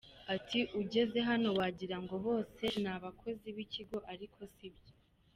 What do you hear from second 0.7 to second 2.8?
“Ugeze hano wagira ngo bose